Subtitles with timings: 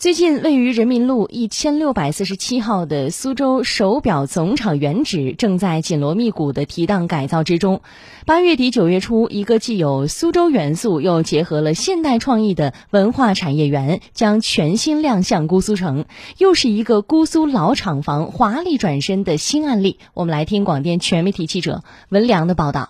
[0.00, 7.82] 最近，位于人民路一千六百四十七号的苏州手表总厂原址正在紧锣密鼓的提档改造之中。
[8.24, 16.06] 八月底九月初，一个既有苏州元素又结合了现代创意的文化产业园将全新亮相姑苏城，
[16.38, 19.98] 又是一个姑苏老厂房华丽转身的新案例。
[20.14, 22.88] 我们来听广电全媒体记者文良的报道。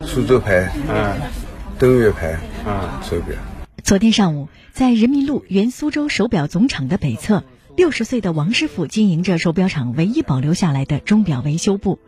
[0.00, 1.20] 苏州牌，嗯，
[1.78, 3.36] 登月牌，嗯，手表。
[3.86, 7.44] 昨天上午，在人民路原苏州手表总厂的北侧，
[7.76, 12.00] 六十岁的王师傅经营着手表厂唯一保留下来的钟表维修部。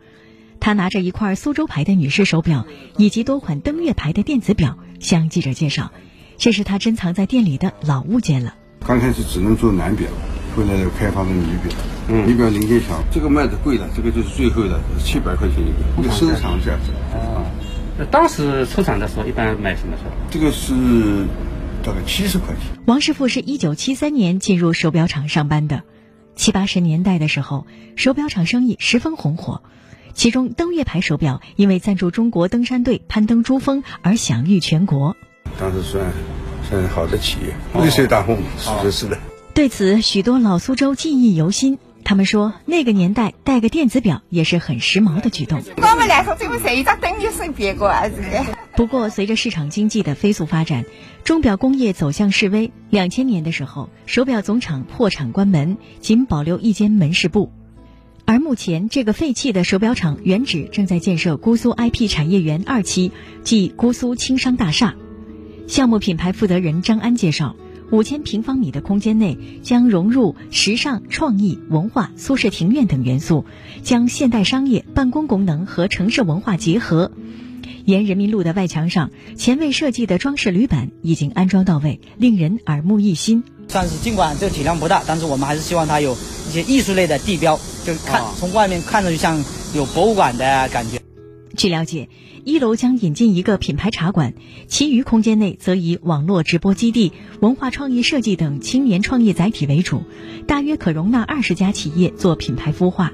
[0.59, 2.65] 他拿着一块苏州牌的女士手表，
[2.97, 5.93] 以及多款登月牌的电子表，向记者介绍
[6.37, 10.09] ：“这是他珍藏在店里的老物件了。”刚开始只能做男表，
[10.57, 11.73] 后来又开发了女表。
[12.09, 16.91] 嗯，女表零件小，这个卖的贵了，这个就是最后的，七百块钱一个，一个收藏价值。
[17.17, 17.39] 啊，
[17.97, 19.95] 那当时出厂的时候一般卖什么？
[20.29, 20.73] 这个是。
[21.83, 22.81] 大概七十块钱。
[22.85, 25.83] 王师傅是一九七三年进入手表厂上班的，
[26.35, 29.61] 七八十年代的时候，手表厂生意十分红火，
[30.13, 35.15] 其中登月牌手表因为赞助中国登山队攀登珠峰而享誉全国。
[35.59, 36.11] 当时算
[36.69, 39.17] 算好的企业，绿水大红，是的，是的。
[39.53, 41.79] 对此，许多老苏州记忆犹新。
[42.09, 45.61] 他们说，那个年代戴个电子表也是很时髦的举动。
[45.77, 48.23] 我们来说，这么一张灯就是别个儿子。
[48.75, 50.85] 不过，随着市场经济的飞速发展，
[51.23, 52.71] 钟表工业走向式微。
[52.89, 57.51] 两千年的时候，手表总厂破产关门，仅保留一间门市部。
[58.25, 63.11] 而目前，这个废弃的手表厂原址正在建设姑苏 IP 产业园二期，
[63.43, 64.95] 即姑苏轻商大厦。
[65.67, 67.55] 项目品牌负责人张安介绍。
[67.91, 73.45] 五千平方米的空间内将融入时尚、创意、文化、苏式庭院等元素，
[73.81, 77.11] 将现代商业、办公功能和城市文化结合。
[77.85, 83.43] 沿人民路的外墙上，前卫设计的装饰铝板已经安装到位，令人耳目一新。
[83.71, 89.43] 但是尽管这个体量不大，但是我们还是希望它有一些艺术类的地标，就看从外面看着就像
[89.73, 91.01] 有博物馆的感觉。
[91.59, 92.07] 据了解，
[92.45, 94.33] 一楼将引进一个品牌茶馆，
[94.69, 97.11] 其余空间内则以网络直播基地、
[97.41, 100.03] 文化创意设计等青年创业载体为主，
[100.47, 103.11] 大约可容纳二十家企业做品牌孵化。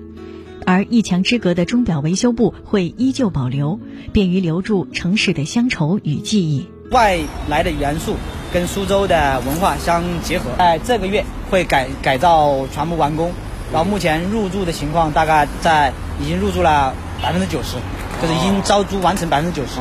[0.64, 3.80] 而一墙之隔的钟表维修部会依旧保留，
[4.14, 6.68] 便于留住城市的乡愁与记忆。
[6.92, 7.18] 外
[7.50, 8.14] 来的元素
[8.54, 13.32] 跟苏州的文化相结合，在这个月会改改造全部完工，
[13.74, 15.92] 然后目前入住的情况大概在
[16.22, 17.78] 已经入住了百分之九十。
[18.22, 19.80] 就是已经招租完成百分之九十。